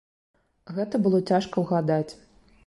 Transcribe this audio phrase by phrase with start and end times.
[0.77, 2.09] Гэта было цяжка ўгадаць.